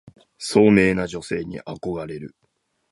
[0.39, 2.35] 聡明な女性に憧れる